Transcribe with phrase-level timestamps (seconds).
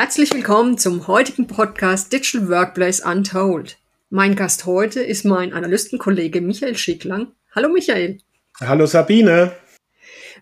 [0.00, 3.78] Herzlich willkommen zum heutigen Podcast Digital Workplace Untold.
[4.10, 7.32] Mein Gast heute ist mein Analystenkollege Michael Schicklang.
[7.52, 8.20] Hallo Michael.
[8.60, 9.56] Hallo Sabine.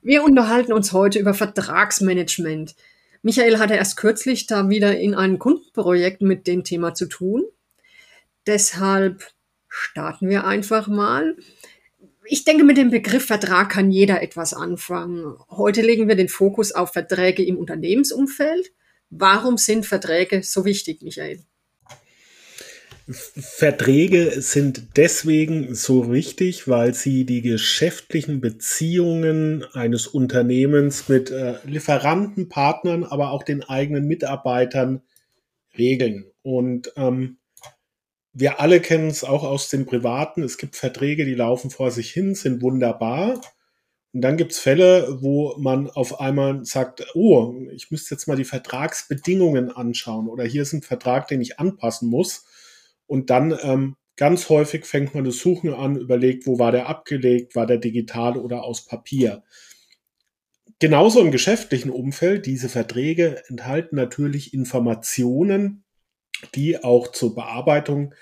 [0.03, 2.75] Wir unterhalten uns heute über Vertragsmanagement.
[3.23, 7.43] Michael hatte erst kürzlich da wieder in einem Kundenprojekt mit dem Thema zu tun.
[8.47, 9.27] Deshalb
[9.71, 11.35] starten wir einfach mal.
[12.27, 15.35] Ich denke, mit dem Begriff Vertrag kann jeder etwas anfangen.
[15.49, 18.71] Heute legen wir den Fokus auf Verträge im Unternehmensumfeld.
[19.11, 21.45] Warum sind Verträge so wichtig, Michael?
[23.09, 32.49] Verträge sind deswegen so wichtig, weil sie die geschäftlichen Beziehungen eines Unternehmens mit äh, Lieferanten,
[32.49, 35.03] Partnern, aber auch den eigenen Mitarbeitern
[35.79, 36.25] regeln.
[36.43, 37.39] Und ähm,
[38.33, 40.43] wir alle kennen es auch aus dem Privaten.
[40.43, 43.41] Es gibt Verträge, die laufen vor sich hin, sind wunderbar.
[44.17, 48.47] Und dann gibt's Fälle, wo man auf einmal sagt, oh, ich müsste jetzt mal die
[48.47, 52.47] Vertragsbedingungen anschauen oder hier ist ein Vertrag, den ich anpassen muss.
[53.07, 57.55] Und dann ähm, ganz häufig fängt man das Suchen an, überlegt, wo war der abgelegt,
[57.57, 59.43] war der digital oder aus Papier.
[60.79, 65.85] Genauso im geschäftlichen Umfeld, diese Verträge enthalten natürlich Informationen,
[66.55, 68.15] die auch zur Bearbeitung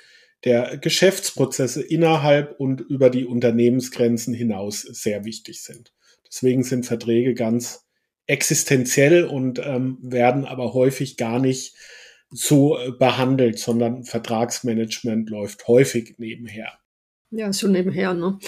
[0.45, 5.93] der Geschäftsprozesse innerhalb und über die Unternehmensgrenzen hinaus sehr wichtig sind.
[6.27, 7.87] Deswegen sind Verträge ganz
[8.27, 11.75] existenziell und ähm, werden aber häufig gar nicht
[12.31, 16.73] so äh, behandelt, sondern Vertragsmanagement läuft häufig nebenher.
[17.31, 18.39] Ja, so nebenher, ne?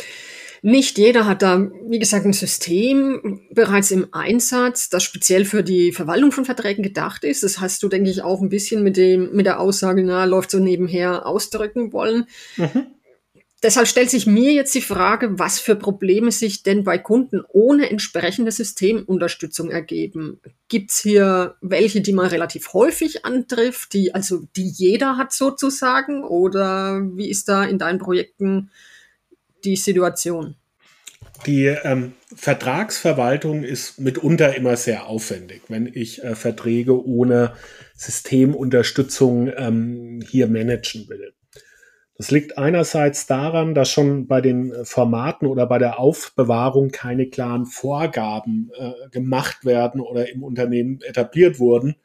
[0.63, 5.93] Nicht jeder hat da, wie gesagt, ein System bereits im Einsatz, das speziell für die
[5.93, 7.43] Verwaltung von Verträgen gedacht ist.
[7.43, 10.51] Das hast du, denke ich, auch ein bisschen mit dem, mit der Aussage, na, läuft
[10.51, 12.27] so nebenher ausdrücken wollen.
[12.57, 12.87] Mhm.
[13.63, 17.91] Deshalb stellt sich mir jetzt die Frage, was für Probleme sich denn bei Kunden ohne
[17.91, 20.41] entsprechende Systemunterstützung ergeben.
[20.69, 26.23] Gibt es hier welche, die man relativ häufig antrifft, die also die jeder hat sozusagen?
[26.23, 28.71] Oder wie ist da in deinen Projekten
[29.67, 30.57] die Situation?
[31.45, 37.53] Die ähm, Vertragsverwaltung ist mitunter immer sehr aufwendig, wenn ich äh, Verträge ohne
[37.95, 41.35] Systemunterstützung ähm, hier managen will.
[42.19, 47.67] Das liegt einerseits daran, dass schon bei den Formaten oder bei der Aufbewahrung keine klaren
[47.67, 51.97] Vorgaben äh, gemacht werden oder im Unternehmen etabliert wurden.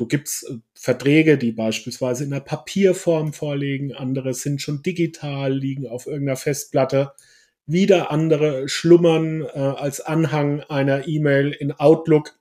[0.00, 5.86] So gibt's äh, Verträge, die beispielsweise in der Papierform vorliegen, andere sind schon digital, liegen
[5.86, 7.12] auf irgendeiner Festplatte.
[7.66, 12.40] Wieder andere schlummern äh, als Anhang einer E-Mail in Outlook.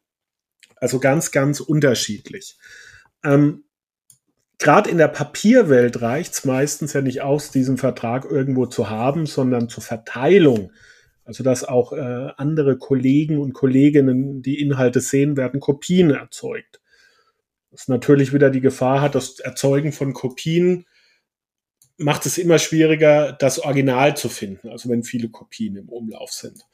[0.78, 2.58] Also ganz, ganz unterschiedlich.
[3.26, 3.66] Ähm,
[4.58, 9.68] Gerade in der Papierwelt reicht's meistens ja nicht aus, diesen Vertrag irgendwo zu haben, sondern
[9.68, 10.72] zur Verteilung.
[11.26, 16.80] Also dass auch äh, andere Kollegen und Kolleginnen die Inhalte sehen, werden Kopien erzeugt
[17.72, 20.86] das natürlich wieder die Gefahr hat, das Erzeugen von Kopien
[21.98, 26.66] macht es immer schwieriger, das Original zu finden, also wenn viele Kopien im Umlauf sind.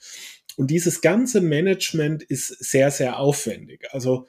[0.56, 3.88] Und dieses ganze Management ist sehr, sehr aufwendig.
[3.92, 4.28] Also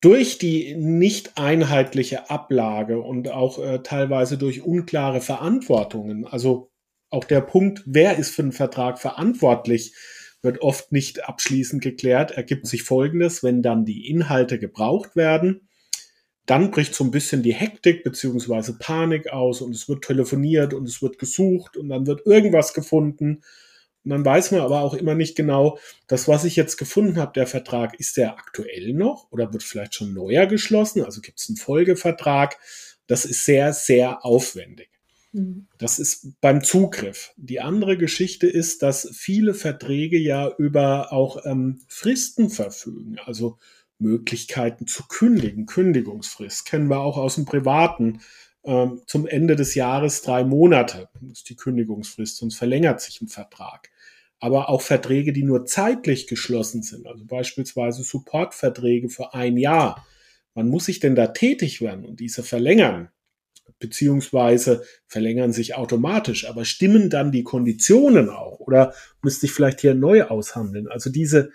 [0.00, 6.70] durch die nicht einheitliche Ablage und auch äh, teilweise durch unklare Verantwortungen, also
[7.10, 9.94] auch der Punkt, wer ist für einen Vertrag verantwortlich,
[10.42, 15.68] wird oft nicht abschließend geklärt, ergibt sich Folgendes, wenn dann die Inhalte gebraucht werden,
[16.46, 20.88] dann bricht so ein bisschen die Hektik beziehungsweise Panik aus und es wird telefoniert und
[20.88, 23.42] es wird gesucht und dann wird irgendwas gefunden.
[24.02, 27.32] Und dann weiß man aber auch immer nicht genau, das, was ich jetzt gefunden habe,
[27.34, 31.04] der Vertrag, ist der aktuell noch oder wird vielleicht schon neuer geschlossen?
[31.04, 32.56] Also gibt es einen Folgevertrag?
[33.06, 34.88] Das ist sehr, sehr aufwendig.
[35.32, 35.66] Mhm.
[35.78, 37.32] Das ist beim Zugriff.
[37.36, 43.58] Die andere Geschichte ist, dass viele Verträge ja über auch ähm, Fristen verfügen, also
[43.98, 46.66] Möglichkeiten zu kündigen, Kündigungsfrist.
[46.66, 48.20] Kennen wir auch aus dem Privaten.
[48.64, 53.90] Ähm, zum Ende des Jahres drei Monate ist die Kündigungsfrist, sonst verlängert sich ein Vertrag.
[54.40, 60.06] Aber auch Verträge, die nur zeitlich geschlossen sind, also beispielsweise Supportverträge für ein Jahr.
[60.54, 63.10] Wann muss ich denn da tätig werden und diese verlängern?
[63.78, 69.94] Beziehungsweise verlängern sich automatisch, aber stimmen dann die Konditionen auch oder müsste ich vielleicht hier
[69.94, 70.88] neu aushandeln?
[70.88, 71.50] Also diese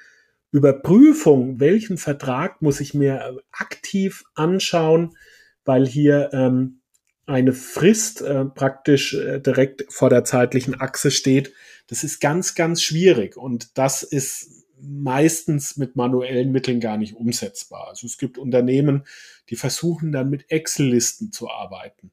[0.52, 5.18] Überprüfung, welchen Vertrag muss ich mir aktiv anschauen,
[5.66, 6.80] weil hier ähm,
[7.26, 11.54] eine Frist äh, praktisch äh, direkt vor der zeitlichen Achse steht,
[11.88, 17.88] das ist ganz, ganz schwierig und das ist meistens mit manuellen Mitteln gar nicht umsetzbar.
[17.88, 19.06] Also es gibt Unternehmen,
[19.50, 22.12] die versuchen dann mit Excel-Listen zu arbeiten.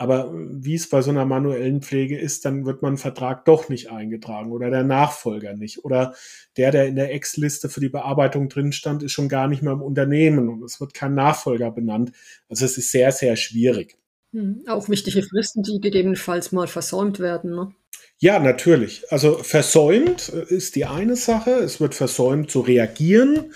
[0.00, 3.90] Aber wie es bei so einer manuellen Pflege ist, dann wird man Vertrag doch nicht
[3.90, 5.84] eingetragen oder der Nachfolger nicht.
[5.84, 6.14] Oder
[6.56, 9.74] der, der in der Ex-Liste für die Bearbeitung drin stand, ist schon gar nicht mehr
[9.74, 12.12] im Unternehmen und es wird kein Nachfolger benannt.
[12.48, 13.98] Also es ist sehr, sehr schwierig.
[14.32, 17.50] Hm, auch wichtige Fristen, die gegebenenfalls mal versäumt werden.
[17.50, 17.74] Ne?
[18.16, 19.04] Ja, natürlich.
[19.10, 21.50] Also versäumt ist die eine Sache.
[21.50, 23.52] Es wird versäumt zu reagieren,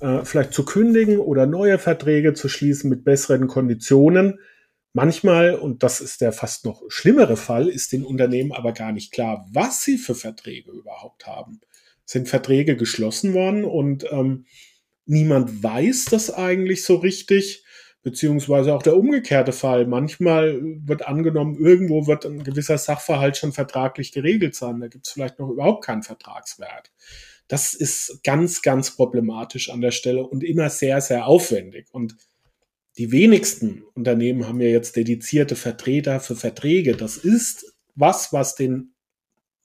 [0.00, 4.40] äh, vielleicht zu kündigen oder neue Verträge zu schließen mit besseren Konditionen.
[4.92, 9.12] Manchmal, und das ist der fast noch schlimmere Fall, ist den Unternehmen aber gar nicht
[9.12, 11.60] klar, was sie für Verträge überhaupt haben.
[12.04, 14.46] Sind Verträge geschlossen worden und ähm,
[15.04, 17.64] niemand weiß das eigentlich so richtig,
[18.02, 19.86] beziehungsweise auch der umgekehrte Fall.
[19.86, 24.80] Manchmal wird angenommen, irgendwo wird ein gewisser Sachverhalt schon vertraglich geregelt sein.
[24.80, 26.92] Da gibt es vielleicht noch überhaupt keinen Vertragswert.
[27.48, 31.86] Das ist ganz, ganz problematisch an der Stelle und immer sehr, sehr aufwendig.
[31.92, 32.16] Und
[32.98, 36.96] die wenigsten Unternehmen haben ja jetzt dedizierte Vertreter für Verträge.
[36.96, 38.94] Das ist was, was den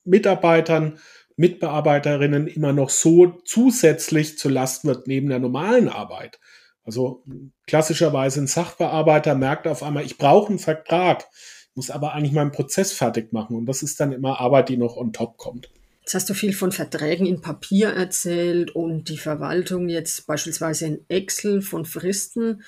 [0.04, 0.98] Mitarbeitern,
[1.36, 6.38] Mitbearbeiterinnen immer noch so zusätzlich zur Last wird neben der normalen Arbeit.
[6.84, 7.24] Also
[7.66, 11.26] klassischerweise ein Sachbearbeiter merkt auf einmal, ich brauche einen Vertrag,
[11.74, 13.56] muss aber eigentlich meinen Prozess fertig machen.
[13.56, 15.70] Und das ist dann immer Arbeit, die noch on top kommt.
[16.02, 21.04] Jetzt hast du viel von Verträgen in Papier erzählt und die Verwaltung jetzt beispielsweise in
[21.08, 22.64] Excel von Fristen.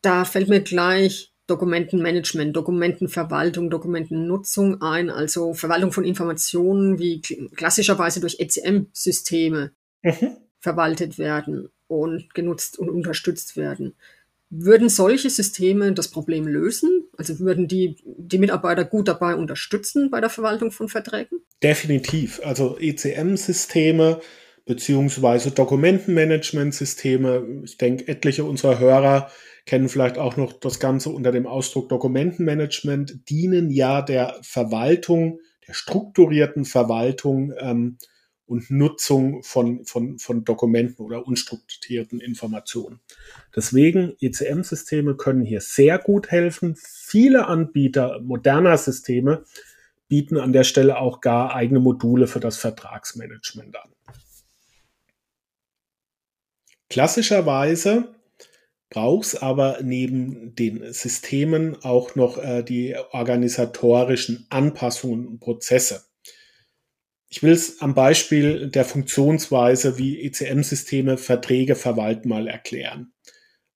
[0.00, 7.20] Da fällt mir gleich Dokumentenmanagement, Dokumentenverwaltung, Dokumentennutzung ein, also Verwaltung von Informationen, wie
[7.56, 9.72] klassischerweise durch ECM-Systeme
[10.02, 10.36] mhm.
[10.60, 13.96] verwaltet werden und genutzt und unterstützt werden.
[14.50, 17.08] Würden solche Systeme das Problem lösen?
[17.16, 21.40] Also würden die die Mitarbeiter gut dabei unterstützen bei der Verwaltung von Verträgen?
[21.62, 22.40] Definitiv.
[22.44, 24.20] Also ECM-Systeme
[24.64, 27.62] beziehungsweise Dokumentenmanagement-Systeme.
[27.64, 29.30] Ich denke, etliche unserer Hörer
[29.64, 35.74] kennen vielleicht auch noch das Ganze unter dem Ausdruck Dokumentenmanagement, dienen ja der Verwaltung, der
[35.74, 37.98] strukturierten Verwaltung ähm,
[38.44, 43.00] und Nutzung von, von, von Dokumenten oder unstrukturierten Informationen.
[43.54, 46.76] Deswegen, ECM-Systeme können hier sehr gut helfen.
[46.76, 49.44] Viele Anbieter moderner Systeme
[50.08, 53.92] bieten an der Stelle auch gar eigene Module für das Vertragsmanagement an.
[56.90, 58.14] Klassischerweise
[58.90, 66.06] brauchst aber neben den Systemen auch noch äh, die organisatorischen Anpassungen und Prozesse.
[67.28, 73.12] Ich will es am Beispiel der Funktionsweise, wie ECM-Systeme Verträge verwalten, mal erklären.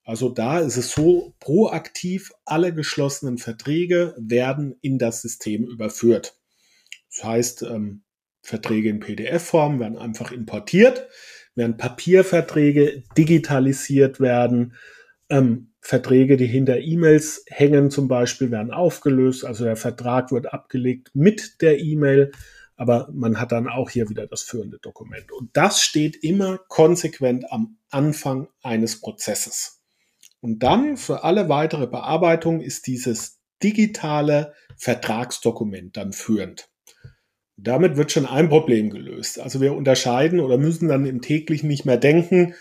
[0.05, 6.37] Also da ist es so, proaktiv alle geschlossenen Verträge werden in das System überführt.
[7.11, 8.03] Das heißt, ähm,
[8.43, 11.09] Verträge in PDF-Form werden einfach importiert,
[11.55, 14.75] während Papierverträge digitalisiert werden,
[15.29, 19.45] ähm, Verträge, die hinter E-Mails hängen zum Beispiel, werden aufgelöst.
[19.45, 22.33] Also der Vertrag wird abgelegt mit der E-Mail,
[22.77, 25.31] aber man hat dann auch hier wieder das führende Dokument.
[25.33, 29.82] Und das steht immer konsequent am Anfang eines Prozesses.
[30.43, 36.69] Und dann für alle weitere Bearbeitung ist dieses digitale Vertragsdokument dann führend.
[37.57, 39.39] Damit wird schon ein Problem gelöst.
[39.39, 42.55] Also wir unterscheiden oder müssen dann im täglichen nicht mehr denken,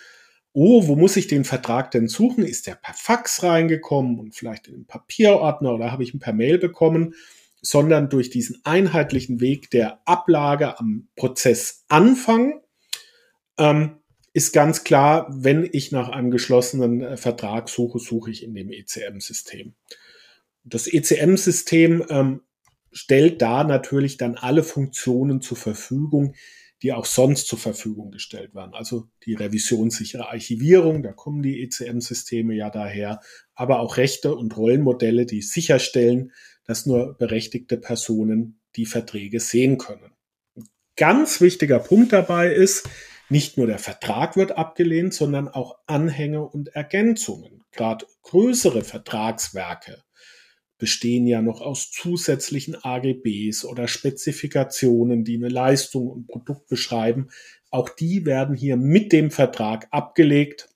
[0.53, 2.45] oh, wo muss ich den Vertrag denn suchen?
[2.45, 6.33] Ist der per Fax reingekommen und vielleicht in den Papierordner oder habe ich ihn per
[6.33, 7.15] Mail bekommen?
[7.63, 12.61] Sondern durch diesen einheitlichen Weg der Ablage am Prozessanfang
[13.57, 14.00] ähm,
[14.33, 18.71] ist ganz klar, wenn ich nach einem geschlossenen äh, Vertrag suche, suche ich in dem
[18.71, 19.73] ECM-System.
[20.63, 22.41] Das ECM-System ähm,
[22.91, 26.35] stellt da natürlich dann alle Funktionen zur Verfügung,
[26.81, 28.73] die auch sonst zur Verfügung gestellt werden.
[28.73, 33.21] Also die revisionssichere Archivierung, da kommen die ECM-Systeme ja daher,
[33.53, 36.31] aber auch Rechte und Rollenmodelle, die sicherstellen,
[36.65, 40.11] dass nur berechtigte Personen die Verträge sehen können.
[40.95, 42.87] ganz wichtiger Punkt dabei ist,
[43.31, 47.63] nicht nur der Vertrag wird abgelehnt, sondern auch Anhänge und Ergänzungen.
[47.71, 50.03] Gerade größere Vertragswerke
[50.77, 57.29] bestehen ja noch aus zusätzlichen AGBs oder Spezifikationen, die eine Leistung und Produkt beschreiben.
[57.69, 60.67] Auch die werden hier mit dem Vertrag abgelegt,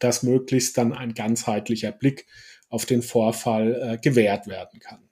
[0.00, 2.26] dass möglichst dann ein ganzheitlicher Blick
[2.70, 5.10] auf den Vorfall äh, gewährt werden kann.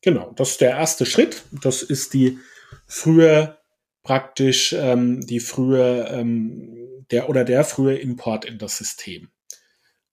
[0.00, 1.44] Genau, das ist der erste Schritt.
[1.62, 2.38] Das ist die
[2.86, 3.56] frühe
[4.04, 9.30] praktisch ähm, die frühe ähm, der oder der frühe Import in das System.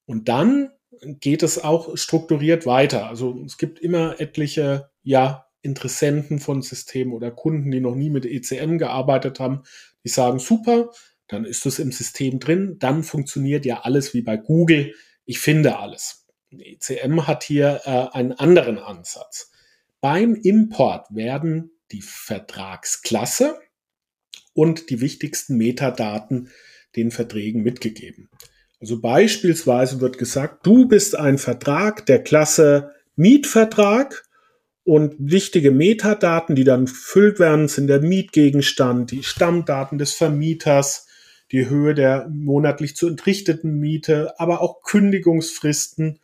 [0.05, 0.71] Und dann
[1.01, 3.07] geht es auch strukturiert weiter.
[3.07, 8.25] Also es gibt immer etliche, ja, Interessenten von Systemen oder Kunden, die noch nie mit
[8.25, 9.61] ECM gearbeitet haben,
[10.03, 10.89] die sagen, super,
[11.27, 14.95] dann ist es im System drin, dann funktioniert ja alles wie bei Google.
[15.23, 16.25] Ich finde alles.
[16.51, 19.51] ECM hat hier äh, einen anderen Ansatz.
[20.01, 23.59] Beim Import werden die Vertragsklasse
[24.53, 26.49] und die wichtigsten Metadaten
[26.95, 28.29] den Verträgen mitgegeben.
[28.79, 34.23] Also beispielsweise wird gesagt, du bist ein Vertrag der Klasse Mietvertrag
[34.83, 41.07] und wichtige Metadaten, die dann gefüllt werden, sind der Mietgegenstand, die Stammdaten des Vermieters,
[41.51, 46.19] die Höhe der monatlich zu entrichteten Miete, aber auch Kündigungsfristen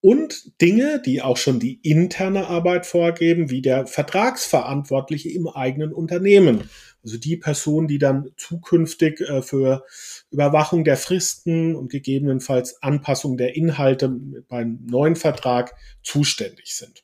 [0.00, 6.70] und Dinge, die auch schon die interne Arbeit vorgeben, wie der Vertragsverantwortliche im eigenen Unternehmen.
[7.02, 9.84] Also die Person, die dann zukünftig äh, für
[10.30, 14.08] Überwachung der Fristen und gegebenenfalls Anpassung der Inhalte
[14.48, 17.02] beim neuen Vertrag zuständig sind.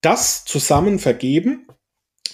[0.00, 1.66] Das zusammen vergeben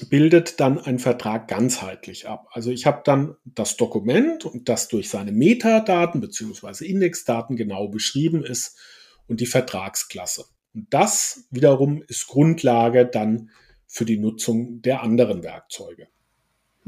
[0.09, 2.49] bildet dann ein Vertrag ganzheitlich ab.
[2.53, 8.45] Also ich habe dann das Dokument und das durch seine Metadaten beziehungsweise Indexdaten genau beschrieben
[8.45, 8.79] ist
[9.27, 10.45] und die Vertragsklasse.
[10.75, 13.51] Und das wiederum ist Grundlage dann
[13.87, 16.09] für die Nutzung der anderen Werkzeuge.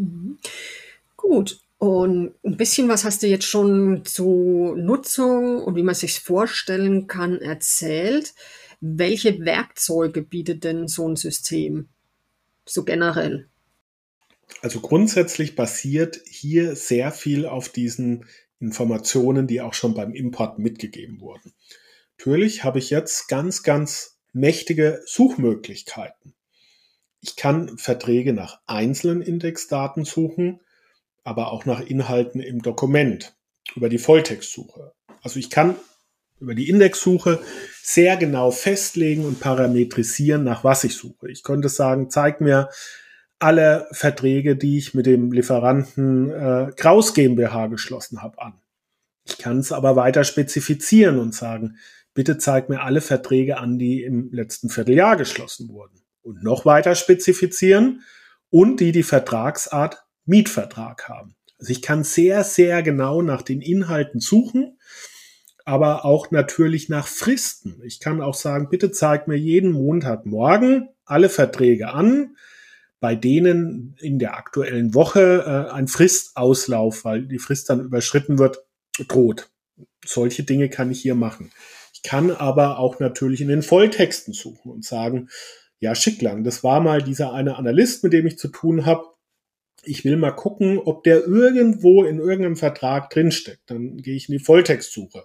[0.00, 0.38] Mhm.
[1.16, 1.61] Gut.
[1.78, 7.07] Und ein bisschen was hast du jetzt schon zu Nutzung und wie man sich vorstellen
[7.07, 8.35] kann erzählt.
[8.80, 11.88] Welche Werkzeuge bietet denn so ein System?
[12.66, 13.49] So generell.
[14.62, 18.26] Also grundsätzlich basiert hier sehr viel auf diesen
[18.59, 21.54] Informationen, die auch schon beim Import mitgegeben wurden.
[22.19, 26.35] Natürlich habe ich jetzt ganz, ganz mächtige Suchmöglichkeiten.
[27.20, 30.60] Ich kann Verträge nach einzelnen Indexdaten suchen
[31.24, 33.34] aber auch nach Inhalten im Dokument
[33.74, 34.92] über die Volltextsuche.
[35.22, 35.76] Also ich kann
[36.40, 37.40] über die Indexsuche
[37.82, 41.30] sehr genau festlegen und parametrisieren, nach was ich suche.
[41.30, 42.70] Ich könnte sagen, zeig mir
[43.38, 48.54] alle Verträge, die ich mit dem Lieferanten äh, Kraus GmbH geschlossen habe, an.
[49.24, 51.76] Ich kann es aber weiter spezifizieren und sagen,
[52.14, 56.00] bitte zeig mir alle Verträge an, die im letzten Vierteljahr geschlossen wurden.
[56.22, 58.02] Und noch weiter spezifizieren
[58.50, 61.34] und die die Vertragsart Mietvertrag haben.
[61.58, 64.78] Also ich kann sehr, sehr genau nach den Inhalten suchen,
[65.64, 67.80] aber auch natürlich nach Fristen.
[67.84, 72.36] Ich kann auch sagen, bitte zeigt mir jeden Montagmorgen alle Verträge an,
[72.98, 78.64] bei denen in der aktuellen Woche äh, ein Fristauslauf, weil die Frist dann überschritten wird,
[79.08, 79.50] droht.
[80.04, 81.50] Solche Dinge kann ich hier machen.
[81.92, 85.28] Ich kann aber auch natürlich in den Volltexten suchen und sagen,
[85.80, 89.04] ja, Schicklang, das war mal dieser eine Analyst, mit dem ich zu tun habe
[89.82, 93.62] ich will mal gucken, ob der irgendwo in irgendeinem Vertrag drinsteckt.
[93.70, 95.25] Dann gehe ich in die Volltextsuche.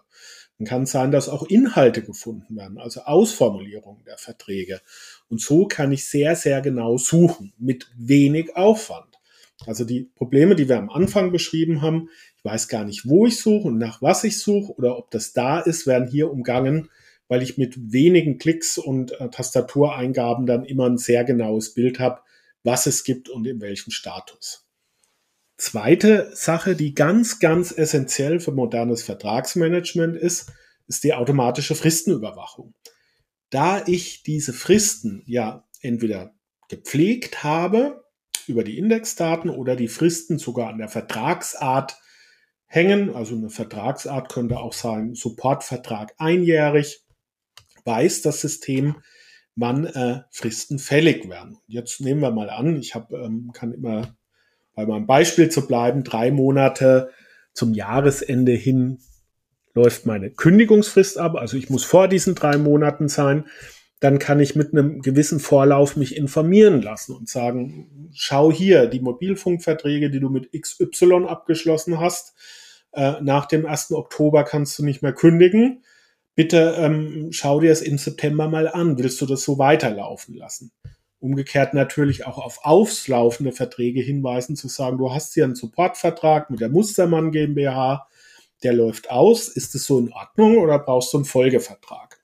[0.57, 4.79] Dann kann es sein, dass auch Inhalte gefunden werden, also Ausformulierungen der Verträge.
[5.27, 9.19] Und so kann ich sehr, sehr genau suchen, mit wenig Aufwand.
[9.65, 13.39] Also die Probleme, die wir am Anfang beschrieben haben, ich weiß gar nicht, wo ich
[13.39, 16.89] suche und nach was ich suche oder ob das da ist, werden hier umgangen,
[17.27, 22.21] weil ich mit wenigen Klicks und äh, Tastatureingaben dann immer ein sehr genaues Bild habe,
[22.63, 24.65] was es gibt und in welchem Status.
[25.57, 30.51] Zweite Sache, die ganz, ganz essentiell für modernes Vertragsmanagement ist,
[30.87, 32.73] ist die automatische Fristenüberwachung.
[33.49, 36.33] Da ich diese Fristen ja entweder
[36.67, 38.03] gepflegt habe
[38.47, 41.97] über die Indexdaten oder die Fristen sogar an der Vertragsart
[42.65, 47.04] hängen, also eine Vertragsart könnte auch sein Supportvertrag einjährig,
[47.85, 48.97] weiß das System,
[49.55, 51.57] wann äh, Fristen fällig werden.
[51.67, 54.15] Jetzt nehmen wir mal an, ich hab, ähm, kann immer
[54.75, 57.11] bei meinem Beispiel zu bleiben, drei Monate
[57.53, 58.99] zum Jahresende hin
[59.73, 63.45] läuft meine Kündigungsfrist ab, also ich muss vor diesen drei Monaten sein,
[63.99, 68.99] dann kann ich mit einem gewissen Vorlauf mich informieren lassen und sagen, schau hier, die
[68.99, 72.33] Mobilfunkverträge, die du mit XY abgeschlossen hast,
[72.93, 73.91] äh, nach dem 1.
[73.91, 75.83] Oktober kannst du nicht mehr kündigen
[76.35, 78.97] bitte ähm, schau dir es im September mal an.
[78.97, 80.71] Willst du das so weiterlaufen lassen?
[81.19, 86.59] Umgekehrt natürlich auch auf auflaufende Verträge hinweisen, zu sagen, du hast hier einen Supportvertrag mit
[86.59, 88.07] der Mustermann GmbH,
[88.63, 89.47] der läuft aus.
[89.47, 92.19] Ist es so in Ordnung oder brauchst du einen Folgevertrag?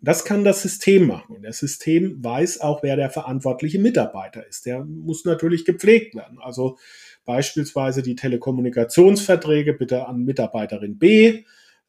[0.00, 1.36] Das kann das System machen.
[1.36, 4.64] Und das System weiß auch, wer der verantwortliche Mitarbeiter ist.
[4.64, 6.38] Der muss natürlich gepflegt werden.
[6.40, 6.78] Also
[7.24, 11.42] beispielsweise die Telekommunikationsverträge bitte an Mitarbeiterin B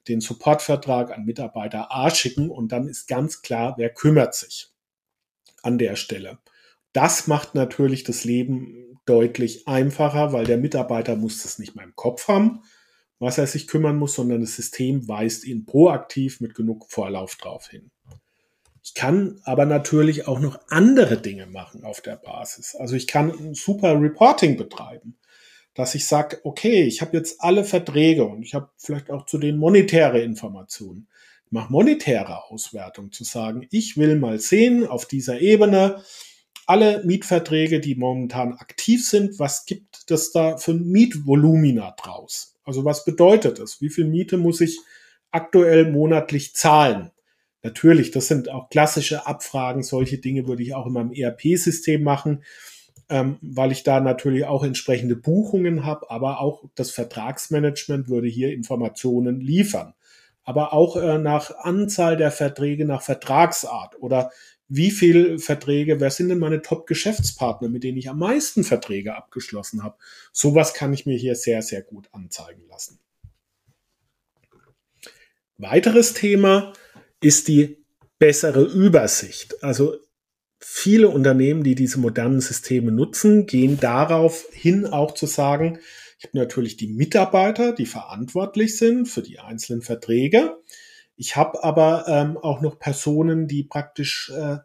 [0.08, 4.72] den Supportvertrag an Mitarbeiter A schicken und dann ist ganz klar, wer kümmert sich
[5.62, 6.40] an der Stelle.
[6.94, 11.96] Das macht natürlich das Leben deutlich einfacher, weil der Mitarbeiter muss das nicht mehr im
[11.96, 12.64] Kopf haben,
[13.20, 17.68] was er sich kümmern muss, sondern das System weist ihn proaktiv mit genug Vorlauf drauf
[17.68, 17.92] hin.
[18.82, 22.76] Ich kann aber natürlich auch noch andere Dinge machen auf der Basis.
[22.76, 25.20] Also ich kann ein super Reporting betreiben
[25.80, 29.38] dass ich sage, okay, ich habe jetzt alle Verträge und ich habe vielleicht auch zu
[29.38, 31.08] den monetäre Informationen.
[31.52, 36.04] mache monetäre Auswertung, zu sagen, ich will mal sehen auf dieser Ebene
[36.66, 42.58] alle Mietverträge, die momentan aktiv sind, was gibt es da für Mietvolumina draus?
[42.66, 43.80] Also was bedeutet das?
[43.80, 44.80] Wie viel Miete muss ich
[45.32, 47.10] aktuell monatlich zahlen?
[47.64, 49.82] Natürlich, das sind auch klassische Abfragen.
[49.82, 52.44] Solche Dinge würde ich auch in meinem ERP-System machen,
[53.10, 58.54] ähm, weil ich da natürlich auch entsprechende Buchungen habe, aber auch das Vertragsmanagement würde hier
[58.54, 59.94] Informationen liefern.
[60.44, 64.32] Aber auch äh, nach Anzahl der Verträge, nach Vertragsart oder
[64.68, 69.84] wie viel Verträge, wer sind denn meine Top-Geschäftspartner, mit denen ich am meisten Verträge abgeschlossen
[69.84, 69.98] habe.
[70.32, 73.00] Sowas kann ich mir hier sehr, sehr gut anzeigen lassen.
[75.58, 76.74] Weiteres Thema
[77.20, 77.84] ist die
[78.20, 79.64] bessere Übersicht.
[79.64, 79.98] Also
[80.60, 85.80] viele Unternehmen, die diese modernen Systeme nutzen, gehen darauf hin, auch zu sagen,
[86.20, 90.58] ich habe natürlich die Mitarbeiter, die verantwortlich sind für die einzelnen Verträge.
[91.16, 94.58] Ich habe aber ähm, auch noch Personen, die praktisch äh,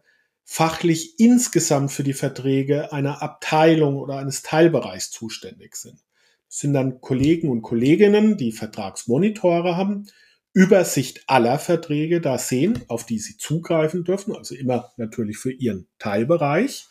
[0.43, 5.99] fachlich insgesamt für die Verträge einer Abteilung oder eines Teilbereichs zuständig sind.
[6.47, 10.07] Das sind dann Kollegen und Kolleginnen, die Vertragsmonitore haben,
[10.55, 15.87] Übersicht aller Verträge da sehen, auf die sie zugreifen dürfen, also immer natürlich für ihren
[15.99, 16.87] Teilbereich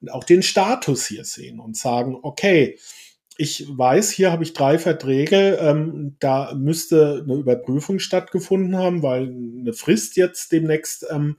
[0.00, 2.78] und auch den Status hier sehen und sagen, okay,
[3.36, 9.28] ich weiß, hier habe ich drei Verträge, ähm, da müsste eine Überprüfung stattgefunden haben, weil
[9.28, 11.38] eine Frist jetzt demnächst ähm,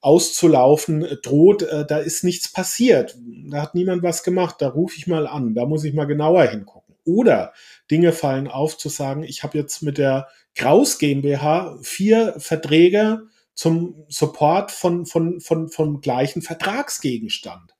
[0.00, 3.16] auszulaufen droht, äh, da ist nichts passiert.
[3.50, 6.44] Da hat niemand was gemacht, da rufe ich mal an, da muss ich mal genauer
[6.44, 6.85] hingucken.
[7.06, 7.54] Oder
[7.90, 13.22] Dinge fallen auf zu sagen, ich habe jetzt mit der Kraus GmbH vier Verträge
[13.54, 17.74] zum Support von, von, von, vom gleichen Vertragsgegenstand.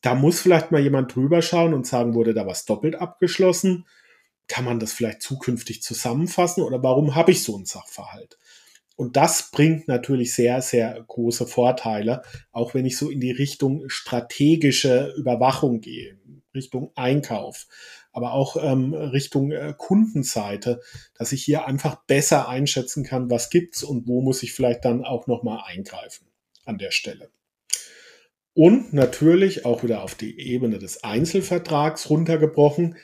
[0.00, 3.86] Da muss vielleicht mal jemand drüber schauen und sagen, wurde da was doppelt abgeschlossen?
[4.48, 8.38] Kann man das vielleicht zukünftig zusammenfassen oder warum habe ich so einen Sachverhalt?
[8.96, 13.88] Und das bringt natürlich sehr, sehr große Vorteile, auch wenn ich so in die Richtung
[13.88, 16.18] strategische Überwachung gehe,
[16.54, 17.66] Richtung Einkauf,
[18.12, 20.80] aber auch ähm, Richtung äh, Kundenseite,
[21.16, 25.04] dass ich hier einfach besser einschätzen kann, was gibt's und wo muss ich vielleicht dann
[25.04, 26.26] auch nochmal eingreifen
[26.64, 27.30] an der Stelle.
[28.54, 32.96] Und natürlich auch wieder auf die Ebene des Einzelvertrags runtergebrochen.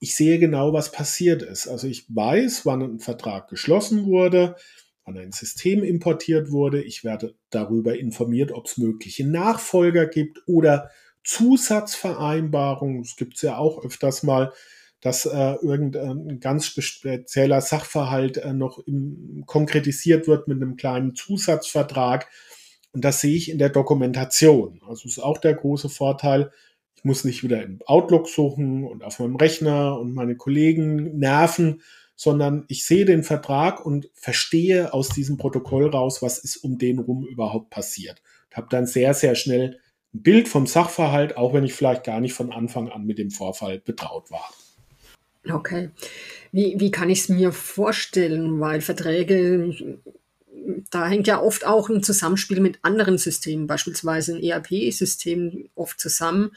[0.00, 1.68] Ich sehe genau, was passiert ist.
[1.68, 4.56] Also ich weiß, wann ein Vertrag geschlossen wurde,
[5.04, 6.82] wann ein System importiert wurde.
[6.82, 10.90] Ich werde darüber informiert, ob es mögliche Nachfolger gibt oder
[11.24, 13.00] Zusatzvereinbarungen.
[13.02, 14.52] Es gibt ja auch öfters mal,
[15.00, 22.28] dass äh, irgendein ganz spezieller Sachverhalt äh, noch im, konkretisiert wird mit einem kleinen Zusatzvertrag.
[22.92, 24.80] Und das sehe ich in der Dokumentation.
[24.88, 26.52] Also ist auch der große Vorteil.
[26.94, 31.82] Ich muss nicht wieder im Outlook suchen und auf meinem Rechner und meine Kollegen nerven,
[32.16, 36.98] sondern ich sehe den Vertrag und verstehe aus diesem Protokoll raus, was ist um den
[36.98, 38.22] rum überhaupt passiert.
[38.50, 39.80] Ich habe dann sehr, sehr schnell
[40.14, 43.30] ein Bild vom Sachverhalt, auch wenn ich vielleicht gar nicht von Anfang an mit dem
[43.30, 44.48] Vorfall betraut war.
[45.50, 45.90] Okay.
[46.52, 48.60] Wie, wie kann ich es mir vorstellen?
[48.60, 49.98] Weil Verträge
[50.90, 56.52] da hängt ja oft auch ein Zusammenspiel mit anderen Systemen, beispielsweise ein ERP-System oft zusammen.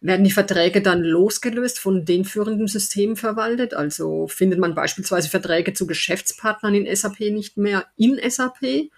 [0.00, 3.74] Werden die Verträge dann losgelöst von den führenden Systemen verwaltet?
[3.74, 8.90] Also findet man beispielsweise Verträge zu Geschäftspartnern in SAP nicht mehr in SAP?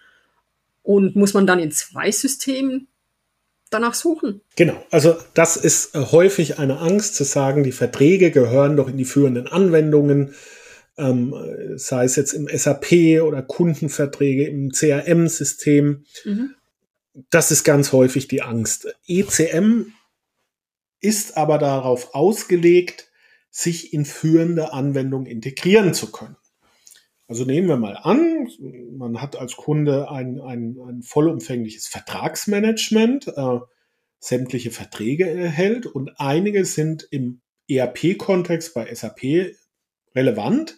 [0.83, 2.89] Und muss man dann in zwei Systemen
[3.73, 4.41] danach suchen.
[4.57, 8.97] Genau, also das ist äh, häufig eine Angst zu sagen, die Verträge gehören doch in
[8.97, 10.35] die führenden Anwendungen
[10.99, 11.35] ähm,
[11.77, 16.05] sei es jetzt im SAP oder Kundenverträge im CRM-System.
[16.25, 16.55] Mhm.
[17.31, 18.95] Das ist ganz häufig die Angst.
[19.07, 19.93] ECM
[21.01, 23.11] ist aber darauf ausgelegt,
[23.51, 26.37] sich in führende Anwendungen integrieren zu können.
[27.33, 28.47] Also nehmen wir mal an,
[28.95, 33.59] man hat als Kunde ein, ein, ein vollumfängliches Vertragsmanagement, äh,
[34.19, 37.41] sämtliche Verträge erhält und einige sind im
[37.71, 39.55] ERP-Kontext bei SAP
[40.15, 40.77] relevant,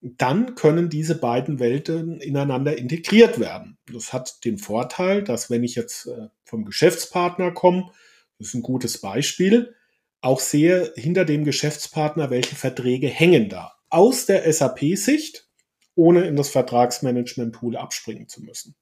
[0.00, 3.76] dann können diese beiden Welten ineinander integriert werden.
[3.92, 7.90] Das hat den Vorteil, dass wenn ich jetzt äh, vom Geschäftspartner komme,
[8.38, 9.74] das ist ein gutes Beispiel,
[10.22, 13.74] auch sehe hinter dem Geschäftspartner, welche Verträge hängen da.
[13.90, 15.45] Aus der SAP-Sicht,
[15.96, 18.76] ohne in das Vertragsmanagement-Tool abspringen zu müssen.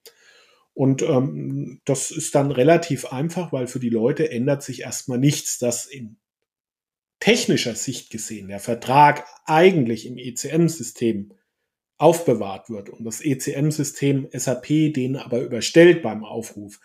[0.74, 5.58] Und ähm, das ist dann relativ einfach, weil für die Leute ändert sich erstmal nichts,
[5.58, 6.16] dass in
[7.20, 11.32] technischer Sicht gesehen der Vertrag eigentlich im ECM-System
[11.96, 16.80] aufbewahrt wird und das ECM-System SAP den aber überstellt beim Aufruf.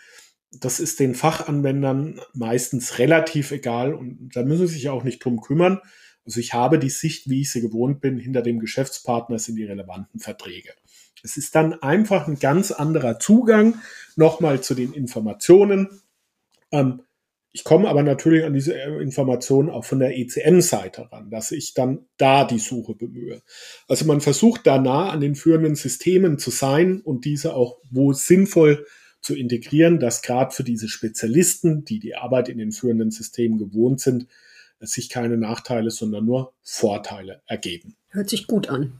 [0.51, 5.41] Das ist den Fachanwendern meistens relativ egal und da müssen sie sich auch nicht drum
[5.41, 5.81] kümmern.
[6.25, 9.65] Also ich habe die Sicht, wie ich sie gewohnt bin, hinter dem Geschäftspartner sind die
[9.65, 10.69] relevanten Verträge.
[11.23, 13.75] Es ist dann einfach ein ganz anderer Zugang
[14.15, 16.01] nochmal zu den Informationen.
[16.71, 17.01] Ähm,
[17.51, 21.73] ich komme aber natürlich an diese äh, Informationen auch von der ECM-Seite ran, dass ich
[21.73, 23.41] dann da die Suche bemühe.
[23.87, 28.13] Also man versucht da nah an den führenden Systemen zu sein und diese auch wo
[28.13, 28.85] sinnvoll
[29.21, 33.99] zu integrieren, dass gerade für diese Spezialisten, die die Arbeit in den führenden Systemen gewohnt
[33.99, 34.27] sind,
[34.81, 37.95] sich keine Nachteile, sondern nur Vorteile ergeben.
[38.09, 38.99] Hört sich gut an.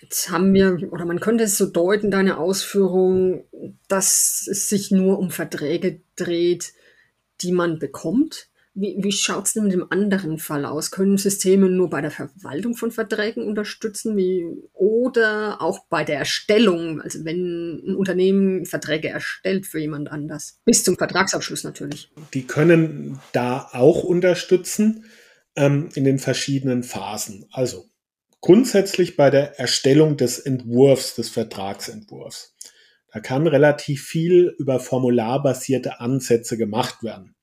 [0.00, 3.44] Jetzt haben wir, oder man könnte es so deuten, deine Ausführung,
[3.88, 6.72] dass es sich nur um Verträge dreht,
[7.42, 8.48] die man bekommt.
[8.74, 10.92] Wie, wie schaut es denn mit dem anderen Fall aus?
[10.92, 17.00] Können Systeme nur bei der Verwaltung von Verträgen unterstützen wie, oder auch bei der Erstellung,
[17.00, 20.60] also wenn ein Unternehmen Verträge erstellt für jemand anders?
[20.64, 22.12] Bis zum Vertragsabschluss natürlich.
[22.32, 25.04] Die können da auch unterstützen
[25.56, 27.46] ähm, in den verschiedenen Phasen.
[27.50, 27.90] Also
[28.40, 32.54] grundsätzlich bei der Erstellung des Entwurfs, des Vertragsentwurfs.
[33.12, 37.34] Da kann relativ viel über formularbasierte Ansätze gemacht werden.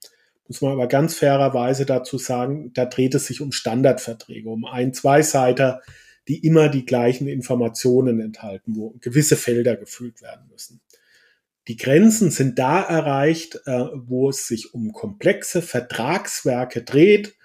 [0.48, 4.94] Muss man aber ganz fairerweise dazu sagen, da dreht es sich um Standardverträge, um ein,
[4.94, 5.82] zwei Seiter,
[6.28, 10.82] die immer die gleichen Informationen enthalten, wo gewisse Felder gefüllt werden müssen.
[11.68, 17.36] Die Grenzen sind da erreicht, äh, wo es sich um komplexe Vertragswerke dreht,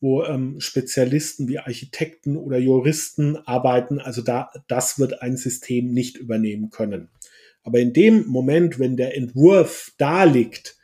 [0.00, 3.98] wo ähm, Spezialisten wie Architekten oder Juristen arbeiten.
[3.98, 7.08] Also da, das wird ein System nicht übernehmen können.
[7.62, 10.76] Aber in dem Moment, wenn der Entwurf da liegt,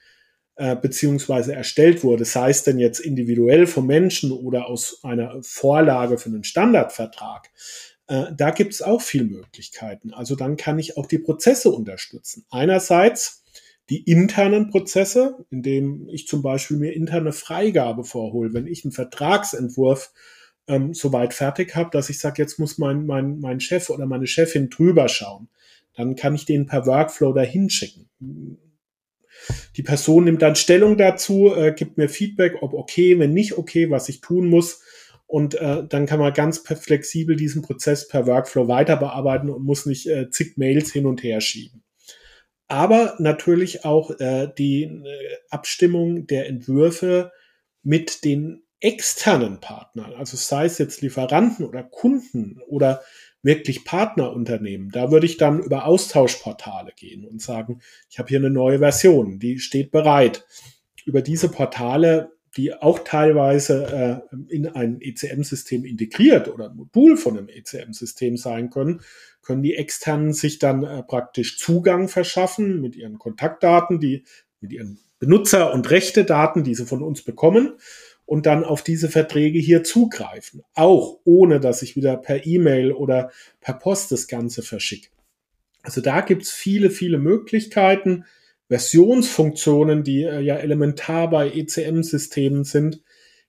[0.59, 6.19] äh, beziehungsweise erstellt wurde, sei es denn jetzt individuell vom Menschen oder aus einer Vorlage
[6.19, 7.49] für einen Standardvertrag,
[8.09, 10.13] äh, da gibt es auch viel Möglichkeiten.
[10.13, 12.45] Also dann kann ich auch die Prozesse unterstützen.
[12.51, 13.45] Einerseits
[13.89, 20.13] die internen Prozesse, indem ich zum Beispiel mir interne Freigabe vorhole, wenn ich einen Vertragsentwurf
[20.67, 24.27] ähm, soweit fertig habe, dass ich sage, jetzt muss mein, mein, mein Chef oder meine
[24.27, 25.49] Chefin drüber schauen.
[25.95, 28.09] Dann kann ich den per Workflow dahin schicken.
[29.77, 33.91] Die Person nimmt dann Stellung dazu, äh, gibt mir Feedback, ob okay, wenn nicht okay,
[33.91, 34.83] was ich tun muss.
[35.27, 39.85] Und äh, dann kann man ganz flexibel diesen Prozess per Workflow weiter bearbeiten und muss
[39.85, 41.83] nicht äh, zig Mails hin und her schieben.
[42.67, 47.33] Aber natürlich auch äh, die äh, Abstimmung der Entwürfe
[47.83, 53.03] mit den externen Partnern, also sei es jetzt Lieferanten oder Kunden oder
[53.49, 57.81] wirklich Partnerunternehmen, da würde ich dann über Austauschportale gehen und sagen,
[58.11, 60.47] ich habe hier eine neue Version, die steht bereit.
[61.07, 67.39] Über diese Portale, die auch teilweise äh, in ein ECM-System integriert oder ein Modul von
[67.39, 69.01] einem ECM-System sein können,
[69.41, 74.25] können die externen sich dann äh, praktisch Zugang verschaffen mit ihren Kontaktdaten, die
[74.61, 77.79] mit ihren Benutzer- und Rechtedaten, die sie von uns bekommen
[78.29, 80.63] und dann auf diese Verträge hier zugreifen.
[80.75, 83.31] Auch ohne, dass ich wieder per E-Mail oder
[83.63, 85.09] per Post das Ganze verschicke.
[85.83, 88.27] Also da gibt's viele, viele Möglichkeiten,
[88.69, 93.03] Versionsfunktionen, die äh, ja elementar bei ECM-Systemen sind,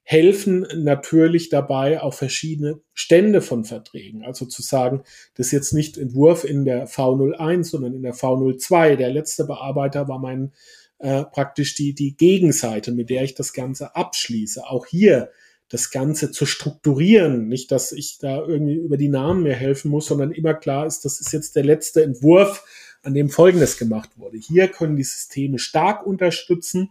[0.03, 4.23] helfen natürlich dabei, auch verschiedene Stände von Verträgen.
[4.23, 5.03] Also zu sagen,
[5.35, 8.95] das ist jetzt nicht Entwurf in der V01, sondern in der V02.
[8.95, 10.53] Der letzte Bearbeiter war mein
[10.99, 14.67] äh, praktisch die, die Gegenseite, mit der ich das Ganze abschließe.
[14.67, 15.31] Auch hier
[15.69, 17.47] das Ganze zu strukturieren.
[17.47, 21.05] Nicht, dass ich da irgendwie über die Namen mehr helfen muss, sondern immer klar ist,
[21.05, 22.63] das ist jetzt der letzte Entwurf,
[23.01, 24.37] an dem Folgendes gemacht wurde.
[24.37, 26.89] Hier können die Systeme stark unterstützen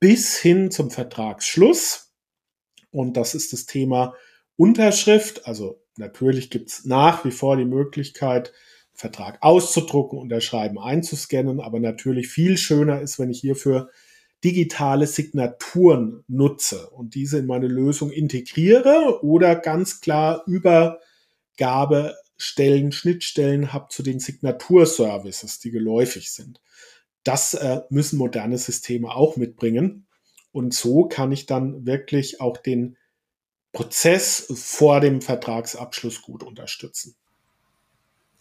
[0.00, 2.12] bis hin zum Vertragsschluss.
[2.90, 4.14] Und das ist das Thema
[4.56, 5.46] Unterschrift.
[5.46, 8.52] Also natürlich gibt es nach wie vor die Möglichkeit,
[8.94, 11.60] Vertrag auszudrucken, unterschreiben, einzuscannen.
[11.60, 13.90] Aber natürlich viel schöner ist, wenn ich hierfür
[14.44, 23.86] digitale Signaturen nutze und diese in meine Lösung integriere oder ganz klar Übergabestellen, Schnittstellen habe
[23.88, 26.60] zu den Signaturservices, die geläufig sind.
[27.24, 30.06] Das äh, müssen moderne Systeme auch mitbringen.
[30.52, 32.98] Und so kann ich dann wirklich auch den
[33.72, 37.16] Prozess vor dem Vertragsabschluss gut unterstützen.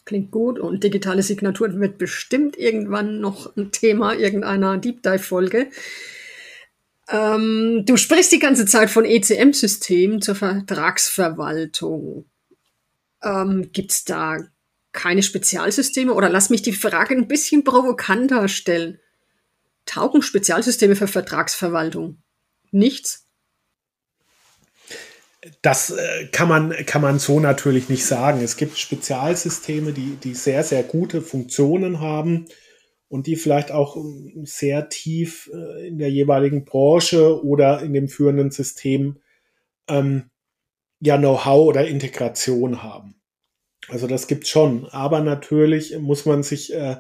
[0.05, 5.69] Klingt gut und digitale Signatur wird bestimmt irgendwann noch ein Thema irgendeiner Deep Dive Folge.
[7.09, 12.25] Ähm, du sprichst die ganze Zeit von ECM-Systemen zur Vertragsverwaltung.
[13.21, 14.39] Ähm, Gibt es da
[14.91, 16.13] keine Spezialsysteme?
[16.13, 18.99] Oder lass mich die Frage ein bisschen provokanter stellen.
[19.85, 22.17] Taugen Spezialsysteme für Vertragsverwaltung?
[22.71, 23.22] Nichts?
[25.62, 28.41] Das äh, kann, man, kann man so natürlich nicht sagen.
[28.41, 32.45] Es gibt Spezialsysteme, die, die sehr, sehr gute Funktionen haben
[33.10, 38.08] und die vielleicht auch ähm, sehr tief äh, in der jeweiligen Branche oder in dem
[38.08, 39.19] führenden System
[39.89, 40.29] ähm,
[41.01, 43.21] ja Know-how oder Integration haben.
[43.89, 44.86] Also das gibt's schon.
[44.88, 46.97] Aber natürlich muss man sich äh,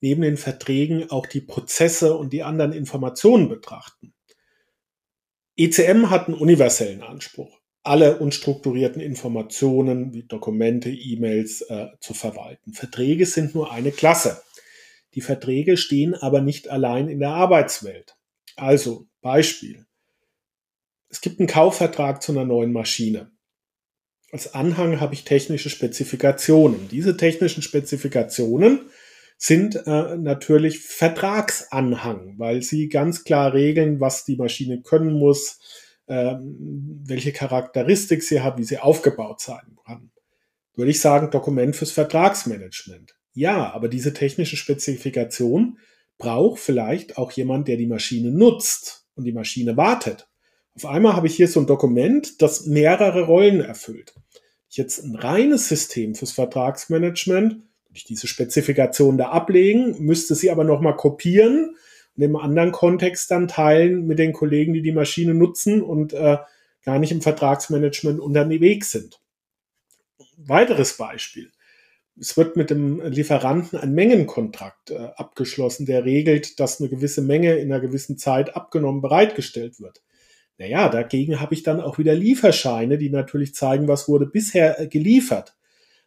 [0.00, 4.14] neben den Verträgen auch die Prozesse und die anderen Informationen betrachten.
[5.56, 12.72] ECM hat einen universellen Anspruch, alle unstrukturierten Informationen wie Dokumente, E-Mails äh, zu verwalten.
[12.72, 14.42] Verträge sind nur eine Klasse.
[15.14, 18.16] Die Verträge stehen aber nicht allein in der Arbeitswelt.
[18.56, 19.86] Also Beispiel.
[21.08, 23.30] Es gibt einen Kaufvertrag zu einer neuen Maschine.
[24.30, 26.88] Als Anhang habe ich technische Spezifikationen.
[26.88, 28.80] Diese technischen Spezifikationen
[29.36, 35.58] sind äh, natürlich Vertragsanhang, weil sie ganz klar regeln, was die Maschine können muss,
[36.06, 40.10] welche Charakteristik sie hat, wie sie aufgebaut sein kann.
[40.74, 43.14] Würde ich sagen, Dokument fürs Vertragsmanagement.
[43.34, 45.78] Ja, aber diese technische Spezifikation
[46.18, 50.28] braucht vielleicht auch jemand, der die Maschine nutzt und die Maschine wartet.
[50.74, 54.14] Auf einmal habe ich hier so ein Dokument, das mehrere Rollen erfüllt.
[54.68, 57.62] Jetzt ein reines System fürs Vertragsmanagement,
[57.92, 61.76] ich diese Spezifikation da ablegen, müsste sie aber nochmal kopieren
[62.16, 66.38] und im anderen Kontext dann teilen mit den Kollegen, die die Maschine nutzen und äh,
[66.84, 69.20] gar nicht im Vertragsmanagement unterwegs sind.
[70.36, 71.50] Weiteres Beispiel.
[72.20, 77.54] Es wird mit dem Lieferanten ein Mengenkontrakt äh, abgeschlossen, der regelt, dass eine gewisse Menge
[77.56, 80.02] in einer gewissen Zeit abgenommen bereitgestellt wird.
[80.58, 84.86] Naja, dagegen habe ich dann auch wieder Lieferscheine, die natürlich zeigen, was wurde bisher äh,
[84.88, 85.56] geliefert.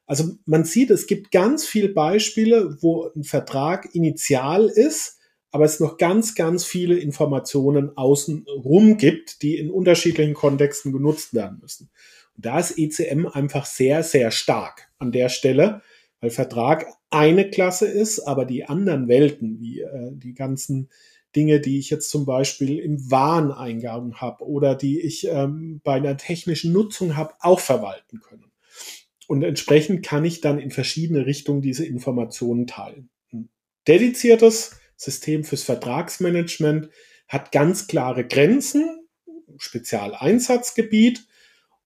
[0.06, 5.15] Also man sieht, es gibt ganz viele Beispiele, wo ein Vertrag initial ist,
[5.56, 11.34] aber es noch ganz, ganz viele Informationen außen rum gibt, die in unterschiedlichen Kontexten genutzt
[11.34, 11.90] werden müssen.
[12.36, 15.82] Und da ist ECM einfach sehr, sehr stark an der Stelle,
[16.20, 20.90] weil Vertrag eine Klasse ist, aber die anderen Welten, wie äh, die ganzen
[21.38, 26.18] Dinge, die ich jetzt zum Beispiel im Wareneingang habe oder die ich ähm, bei einer
[26.18, 28.52] technischen Nutzung habe, auch verwalten können.
[29.26, 33.10] Und entsprechend kann ich dann in verschiedene Richtungen diese Informationen teilen.
[33.32, 33.48] Ein
[33.88, 36.90] dediziertes System fürs Vertragsmanagement
[37.28, 39.08] hat ganz klare Grenzen,
[39.58, 41.26] Spezialeinsatzgebiet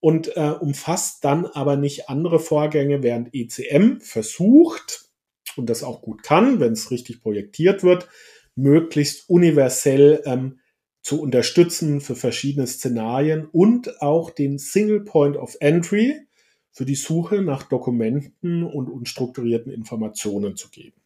[0.00, 5.10] und äh, umfasst dann aber nicht andere Vorgänge, während ECM versucht
[5.56, 8.08] und das auch gut kann, wenn es richtig projektiert wird,
[8.54, 10.60] möglichst universell ähm,
[11.02, 16.26] zu unterstützen für verschiedene Szenarien und auch den Single Point of Entry
[16.72, 20.99] für die Suche nach Dokumenten und unstrukturierten Informationen zu geben.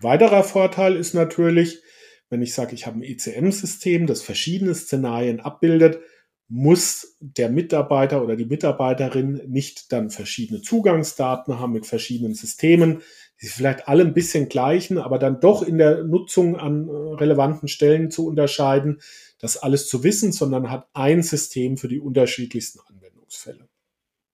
[0.00, 1.82] Weiterer Vorteil ist natürlich,
[2.30, 6.00] wenn ich sage, ich habe ein ECM-System, das verschiedene Szenarien abbildet,
[6.48, 13.02] muss der Mitarbeiter oder die Mitarbeiterin nicht dann verschiedene Zugangsdaten haben mit verschiedenen Systemen,
[13.42, 17.68] die vielleicht alle ein bisschen gleichen, aber dann doch in der Nutzung an äh, relevanten
[17.68, 19.00] Stellen zu unterscheiden,
[19.38, 23.68] das alles zu wissen, sondern hat ein System für die unterschiedlichsten Anwendungsfälle.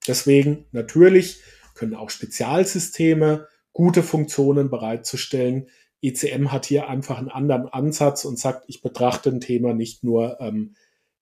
[0.06, 1.40] Deswegen natürlich
[1.74, 5.68] können auch Spezialsysteme gute Funktionen bereitzustellen.
[6.00, 10.40] ECM hat hier einfach einen anderen Ansatz und sagt, ich betrachte ein Thema nicht nur
[10.40, 10.74] ähm,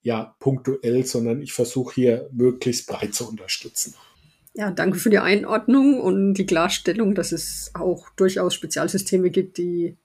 [0.03, 3.95] ja punktuell, sondern ich versuche hier möglichst breit zu unterstützen.
[4.55, 9.97] Ja, danke für die Einordnung und die Klarstellung, dass es auch durchaus Spezialsysteme gibt, die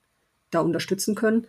[0.52, 1.48] da unterstützen können.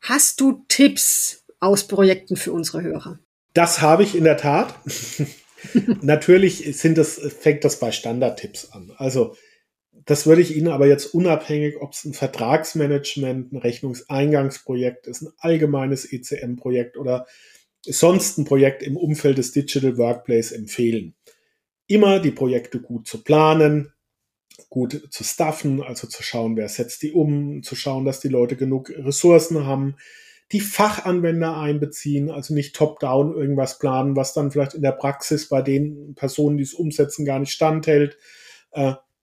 [0.00, 3.18] Hast du Tipps aus Projekten für unsere Hörer?
[3.54, 4.74] Das habe ich in der Tat.
[6.02, 8.92] Natürlich sind das, fängt das bei Standardtipps an.
[8.96, 9.36] Also,
[10.04, 15.32] das würde ich Ihnen aber jetzt unabhängig, ob es ein Vertragsmanagement, ein Rechnungseingangsprojekt ist, ein
[15.38, 17.26] allgemeines ECM-Projekt oder
[17.84, 21.14] sonst ein Projekt im Umfeld des Digital Workplace empfehlen
[21.92, 23.92] immer die Projekte gut zu planen,
[24.70, 28.56] gut zu staffen, also zu schauen, wer setzt die um, zu schauen, dass die Leute
[28.56, 29.96] genug Ressourcen haben,
[30.52, 35.60] die Fachanwender einbeziehen, also nicht top-down irgendwas planen, was dann vielleicht in der Praxis bei
[35.60, 38.16] den Personen, die es umsetzen, gar nicht standhält.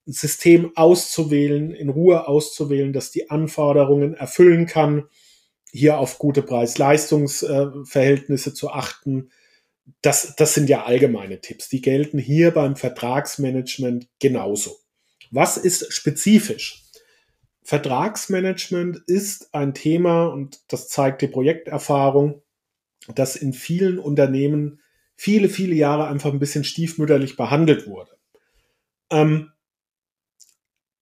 [0.09, 5.07] Äh, System auszuwählen, in Ruhe auszuwählen, das die Anforderungen erfüllen kann,
[5.71, 9.29] hier auf gute Preis-Leistungs-Verhältnisse zu achten,
[10.01, 11.69] das, das sind ja allgemeine Tipps.
[11.69, 14.77] Die gelten hier beim Vertragsmanagement genauso.
[15.31, 16.85] Was ist spezifisch?
[17.63, 22.41] Vertragsmanagement ist ein Thema, und das zeigt die Projekterfahrung,
[23.13, 24.81] das in vielen Unternehmen
[25.15, 28.11] viele, viele Jahre einfach ein bisschen stiefmütterlich behandelt wurde.
[29.11, 29.51] Ähm,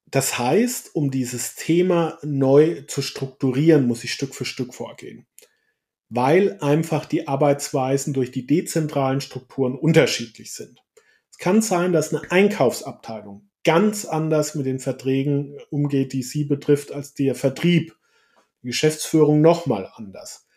[0.09, 5.27] das heißt, um dieses Thema neu zu strukturieren, muss ich Stück für Stück vorgehen
[6.09, 10.81] weil einfach die Arbeitsweisen durch die dezentralen Strukturen unterschiedlich sind.
[11.31, 16.91] Es kann sein, dass eine Einkaufsabteilung ganz anders mit den Verträgen umgeht, die sie betrifft,
[16.91, 17.95] als der Vertrieb.
[18.63, 20.47] Die Geschäftsführung nochmal anders.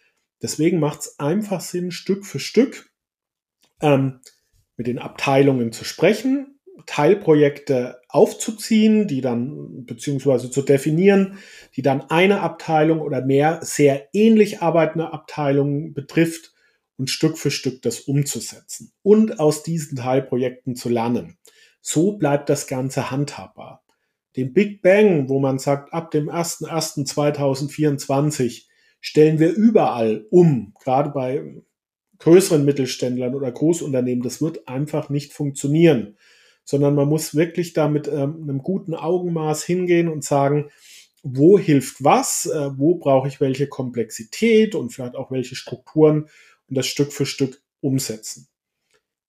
[0.40, 2.90] Deswegen macht es einfach Sinn, Stück für Stück
[3.82, 4.20] ähm,
[4.76, 11.38] mit den Abteilungen zu sprechen, Teilprojekte aufzuziehen, die dann beziehungsweise zu definieren,
[11.76, 16.52] die dann eine Abteilung oder mehr sehr ähnlich arbeitende Abteilungen betrifft
[16.96, 21.38] und Stück für Stück das umzusetzen und aus diesen Teilprojekten zu lernen.
[21.80, 23.82] So bleibt das Ganze handhabbar.
[24.36, 28.66] Den Big Bang, wo man sagt, ab dem 01.01.2024
[29.00, 31.42] stellen wir überall um, gerade bei
[32.18, 36.16] größeren Mittelständlern oder Großunternehmen, das wird einfach nicht funktionieren,
[36.70, 40.70] sondern man muss wirklich da mit ähm, einem guten Augenmaß hingehen und sagen,
[41.24, 46.28] wo hilft was, äh, wo brauche ich welche Komplexität und vielleicht auch welche Strukturen
[46.68, 48.46] und das Stück für Stück umsetzen.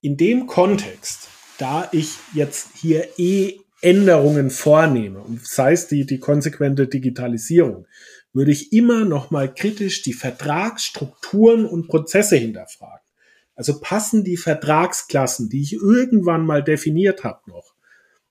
[0.02, 6.20] In dem Kontext, da ich jetzt hier eh Änderungen vornehme, und sei es die, die
[6.20, 7.88] konsequente Digitalisierung,
[8.34, 13.01] würde ich immer noch mal kritisch die Vertragsstrukturen und Prozesse hinterfragen.
[13.56, 17.74] Also passen die Vertragsklassen, die ich irgendwann mal definiert habe, noch?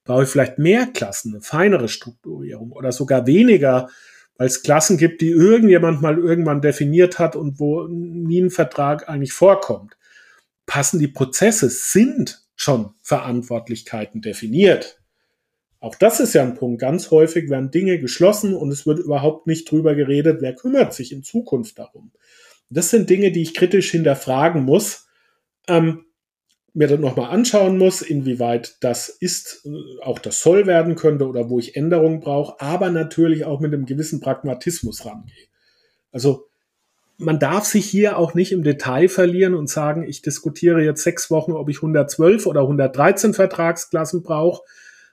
[0.04, 3.88] Brauche ich vielleicht mehr Klassen, eine feinere Strukturierung oder sogar weniger,
[4.36, 9.08] weil es Klassen gibt, die irgendjemand mal irgendwann definiert hat und wo nie ein Vertrag
[9.08, 9.96] eigentlich vorkommt?
[10.66, 11.68] Passen die Prozesse?
[11.68, 15.00] Sind schon Verantwortlichkeiten definiert?
[15.78, 16.80] Auch das ist ja ein Punkt.
[16.80, 21.12] Ganz häufig werden Dinge geschlossen und es wird überhaupt nicht drüber geredet, wer kümmert sich
[21.12, 22.12] in Zukunft darum.
[22.68, 25.08] Das sind Dinge, die ich kritisch hinterfragen muss,
[25.68, 26.04] ähm,
[26.72, 31.50] mir dann nochmal anschauen muss, inwieweit das ist, äh, auch das soll werden könnte oder
[31.50, 35.48] wo ich Änderungen brauche, aber natürlich auch mit einem gewissen Pragmatismus rangehe.
[36.12, 36.48] Also
[37.18, 41.30] man darf sich hier auch nicht im Detail verlieren und sagen, ich diskutiere jetzt sechs
[41.30, 44.62] Wochen, ob ich 112 oder 113 Vertragsklassen brauche,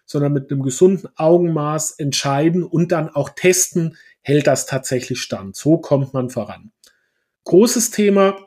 [0.05, 5.57] sondern mit einem gesunden Augenmaß entscheiden und dann auch testen, hält das tatsächlich stand.
[5.57, 6.71] So kommt man voran.
[7.43, 8.46] Großes Thema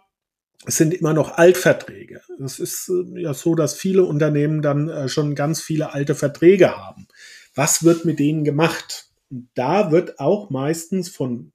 [0.67, 2.21] sind immer noch Altverträge.
[2.45, 6.77] Es ist äh, ja so, dass viele Unternehmen dann äh, schon ganz viele alte Verträge
[6.77, 7.09] haben.
[7.55, 9.09] Was wird mit denen gemacht?
[9.55, 11.53] Da wird auch meistens von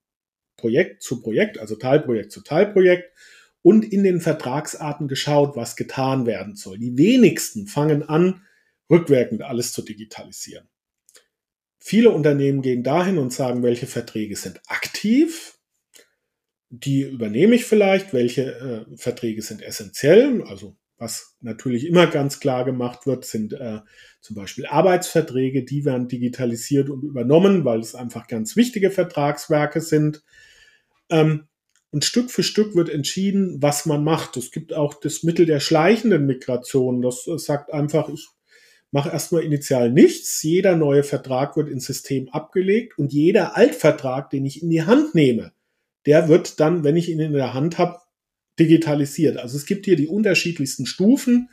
[0.58, 3.12] Projekt zu Projekt, also Teilprojekt zu Teilprojekt
[3.62, 6.78] und in den Vertragsarten geschaut, was getan werden soll.
[6.78, 8.42] Die wenigsten fangen an,
[8.90, 10.68] rückwirkend alles zu digitalisieren.
[11.80, 15.55] Viele Unternehmen gehen dahin und sagen, welche Verträge sind aktiv,
[16.84, 22.64] die übernehme ich vielleicht, welche äh, Verträge sind essentiell, also was natürlich immer ganz klar
[22.64, 23.80] gemacht wird, sind äh,
[24.22, 30.24] zum Beispiel Arbeitsverträge, die werden digitalisiert und übernommen, weil es einfach ganz wichtige Vertragswerke sind.
[31.10, 31.48] Ähm,
[31.92, 34.38] und Stück für Stück wird entschieden, was man macht.
[34.38, 37.02] Es gibt auch das Mittel der schleichenden Migration.
[37.02, 38.28] Das äh, sagt einfach, ich
[38.92, 40.42] mache erstmal initial nichts.
[40.44, 45.14] Jeder neue Vertrag wird ins System abgelegt und jeder Altvertrag, den ich in die Hand
[45.14, 45.52] nehme,
[46.06, 48.00] der wird dann, wenn ich ihn in der Hand habe,
[48.60, 49.38] digitalisiert.
[49.38, 51.50] Also es gibt hier die unterschiedlichsten Stufen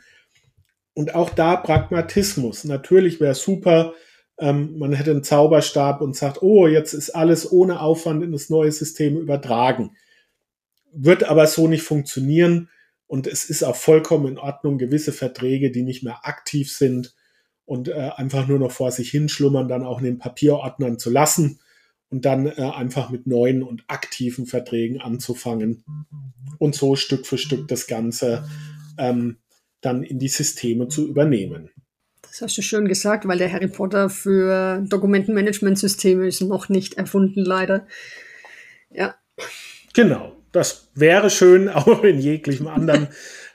[0.93, 2.63] und auch da Pragmatismus.
[2.63, 3.93] Natürlich wäre super,
[4.39, 8.49] ähm, man hätte einen Zauberstab und sagt, oh, jetzt ist alles ohne Aufwand in das
[8.49, 9.97] neue System übertragen.
[10.93, 12.69] Wird aber so nicht funktionieren
[13.07, 17.15] und es ist auch vollkommen in Ordnung, gewisse Verträge, die nicht mehr aktiv sind,
[17.65, 21.59] und äh, einfach nur noch vor sich hinschlummern, dann auch in den Papierordnern zu lassen
[22.13, 25.83] und dann äh, einfach mit neuen und aktiven Verträgen anzufangen
[26.59, 28.47] und so Stück für Stück das Ganze
[28.99, 29.37] ähm,
[29.81, 31.71] dann in die Systeme zu übernehmen.
[32.21, 37.43] Das hast du schön gesagt, weil der Harry Potter für Dokumentenmanagementsysteme ist noch nicht erfunden,
[37.43, 37.87] leider.
[38.91, 39.15] Ja.
[39.95, 40.35] Genau.
[40.51, 43.07] Das wäre schön, auch in jeglichem anderen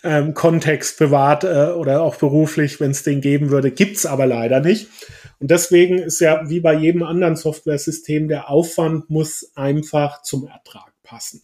[0.03, 4.59] ähm, Kontext privat äh, oder auch beruflich, wenn es den geben würde, gibt's aber leider
[4.59, 4.89] nicht.
[5.41, 10.93] Und deswegen ist ja wie bei jedem anderen Software-System, der Aufwand muss einfach zum Ertrag
[11.03, 11.43] passen.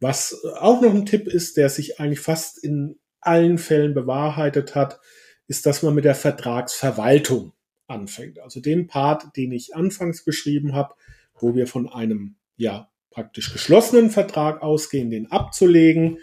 [0.00, 5.00] Was auch noch ein Tipp ist, der sich eigentlich fast in allen Fällen bewahrheitet hat,
[5.46, 7.52] ist, dass man mit der Vertragsverwaltung
[7.86, 8.38] anfängt.
[8.38, 10.94] Also den Part, den ich anfangs beschrieben habe,
[11.34, 16.18] wo wir von einem ja praktisch geschlossenen Vertrag ausgehen, den abzulegen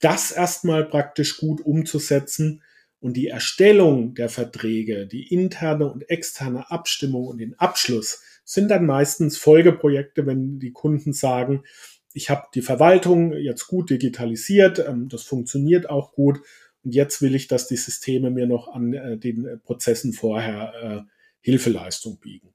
[0.00, 2.62] das erstmal praktisch gut umzusetzen
[3.04, 8.86] und die Erstellung der Verträge, die interne und externe Abstimmung und den Abschluss sind dann
[8.86, 11.64] meistens Folgeprojekte, wenn die Kunden sagen,
[12.14, 16.40] ich habe die Verwaltung jetzt gut digitalisiert, ähm, das funktioniert auch gut
[16.82, 21.10] und jetzt will ich, dass die Systeme mir noch an äh, den Prozessen vorher äh,
[21.42, 22.54] Hilfeleistung bieten.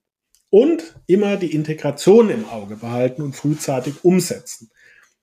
[0.49, 4.71] Und immer die Integration im Auge behalten und frühzeitig umsetzen.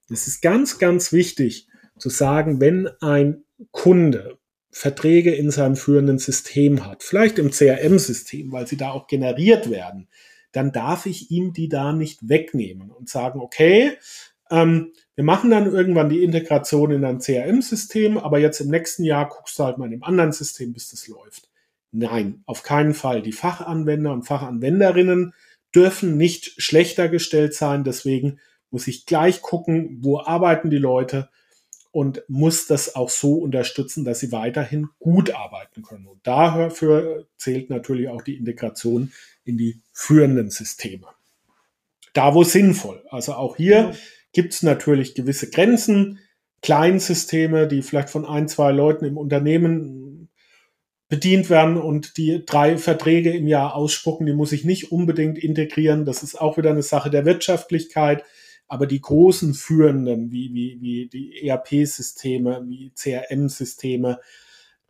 [0.09, 1.67] Es ist ganz, ganz wichtig,
[1.99, 3.43] zu sagen, wenn ein
[3.73, 4.39] Kunde
[4.79, 10.07] Verträge in seinem führenden System hat, vielleicht im CRM-System, weil sie da auch generiert werden,
[10.53, 13.93] dann darf ich ihm die da nicht wegnehmen und sagen, okay,
[14.51, 19.31] ähm, wir machen dann irgendwann die Integration in ein CRM-System, aber jetzt im nächsten Jahr
[19.31, 21.49] guckst du halt mal in einem anderen System, bis das läuft.
[21.91, 23.23] Nein, auf keinen Fall.
[23.23, 25.33] Die Fachanwender und Fachanwenderinnen
[25.75, 27.83] dürfen nicht schlechter gestellt sein.
[27.83, 31.31] Deswegen muss ich gleich gucken, wo arbeiten die Leute
[31.97, 36.07] und muss das auch so unterstützen, dass sie weiterhin gut arbeiten können.
[36.07, 39.15] Und dafür zählt natürlich auch die Integration
[39.47, 41.07] in die führenden Systeme.
[42.13, 43.03] Da, wo sinnvoll.
[43.09, 43.97] Also auch hier
[44.35, 46.19] gibt es natürlich gewisse Grenzen.
[46.61, 50.29] Kleinsysteme, die vielleicht von ein, zwei Leuten im Unternehmen
[51.09, 56.05] bedient werden und die drei Verträge im Jahr ausspucken, die muss ich nicht unbedingt integrieren.
[56.05, 58.23] Das ist auch wieder eine Sache der Wirtschaftlichkeit.
[58.69, 64.21] Aber die großen führenden, wie, wie, wie die ERP-Systeme, wie CRM-Systeme,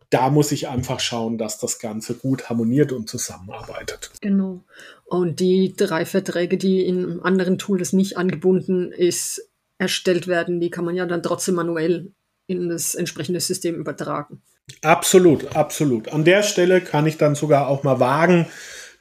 [0.09, 4.11] da muss ich einfach schauen, dass das Ganze gut harmoniert und zusammenarbeitet.
[4.21, 4.63] Genau.
[5.05, 10.59] Und die drei Verträge, die in einem anderen Tool das nicht angebunden ist, erstellt werden,
[10.59, 12.11] die kann man ja dann trotzdem manuell
[12.47, 14.41] in das entsprechende System übertragen.
[14.81, 16.09] Absolut, absolut.
[16.09, 18.47] An der Stelle kann ich dann sogar auch mal wagen,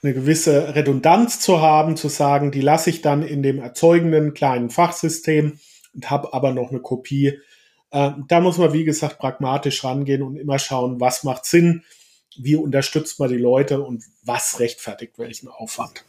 [0.06, 4.70] eine gewisse Redundanz zu haben, zu sagen, die lasse ich dann in dem erzeugenden kleinen
[4.70, 5.58] Fachsystem
[5.94, 7.40] und habe aber noch eine Kopie.
[7.90, 11.82] Äh, da muss man, wie gesagt, pragmatisch rangehen und immer schauen, was macht Sinn,
[12.38, 16.04] wie unterstützt man die Leute und was rechtfertigt welchen Aufwand.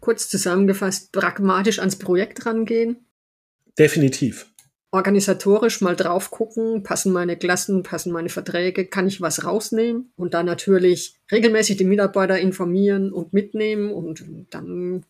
[0.00, 3.06] Kurz zusammengefasst, pragmatisch ans Projekt rangehen.
[3.78, 4.46] Definitiv
[4.90, 10.34] organisatorisch mal drauf gucken, passen meine Klassen, passen meine Verträge, kann ich was rausnehmen und
[10.34, 15.04] dann natürlich regelmäßig die Mitarbeiter informieren und mitnehmen und dann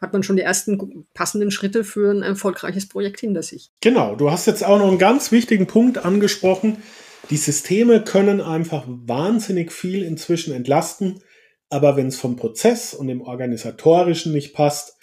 [0.00, 3.70] hat man schon die ersten passenden Schritte für ein erfolgreiches Projekt hinter sich.
[3.80, 6.82] Genau, du hast jetzt auch noch einen ganz wichtigen Punkt angesprochen.
[7.30, 11.22] Die Systeme können einfach wahnsinnig viel inzwischen entlasten,
[11.70, 14.96] aber wenn es vom Prozess und dem organisatorischen nicht passt,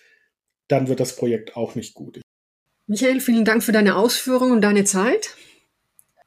[0.67, 2.19] dann wird das Projekt auch nicht gut.
[2.89, 5.35] Michael, vielen Dank für deine Ausführungen und deine Zeit.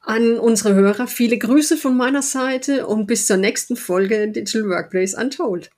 [0.01, 5.15] An unsere Hörer viele Grüße von meiner Seite und bis zur nächsten Folge Digital Workplace
[5.15, 5.71] Untold.